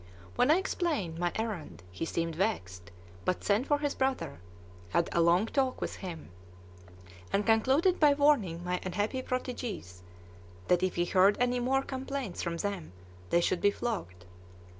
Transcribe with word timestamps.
When 0.35 0.49
I 0.49 0.57
explained 0.57 1.19
my 1.19 1.31
errand 1.35 1.83
he 1.91 2.05
seemed 2.05 2.35
vexed, 2.35 2.89
but 3.23 3.43
sent 3.43 3.67
for 3.67 3.77
his 3.77 3.93
brother, 3.93 4.39
had 4.89 5.09
a 5.11 5.21
long 5.21 5.45
talk 5.45 5.79
with 5.79 5.97
him, 5.97 6.31
and 7.31 7.45
concluded 7.45 7.99
by 7.99 8.13
warning 8.15 8.63
my 8.63 8.79
unhappy 8.83 9.21
protégés 9.21 9.99
that 10.69 10.81
if 10.81 10.95
he 10.95 11.05
heard 11.05 11.37
any 11.39 11.59
more 11.59 11.83
complaints 11.83 12.41
from 12.41 12.57
them 12.57 12.93
they 13.29 13.41
should 13.41 13.61
be 13.61 13.69
flogged. 13.69 14.25